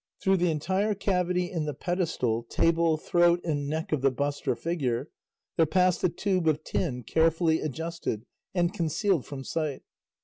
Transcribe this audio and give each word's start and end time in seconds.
Through 0.19 0.37
the 0.37 0.49
entire 0.49 0.95
cavity 0.95 1.51
in 1.51 1.65
the 1.65 1.75
pedestal, 1.75 2.41
table, 2.45 2.97
throat 2.97 3.39
and 3.43 3.67
neck 3.69 3.91
of 3.91 4.01
the 4.01 4.09
bust 4.09 4.47
or 4.47 4.55
figure, 4.55 5.09
there 5.57 5.67
passed 5.67 6.03
a 6.03 6.09
tube 6.09 6.47
of 6.47 6.63
tin 6.63 7.03
carefully 7.03 7.59
adjusted 7.61 8.25
and 8.55 8.73
concealed 8.73 9.27
from 9.27 9.43
sight. 9.43 9.83